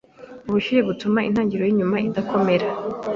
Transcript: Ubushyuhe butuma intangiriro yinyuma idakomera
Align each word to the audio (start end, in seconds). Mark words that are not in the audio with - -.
Ubushyuhe 0.47 0.81
butuma 0.89 1.19
intangiriro 1.27 1.65
yinyuma 1.67 1.97
idakomera 2.07 2.67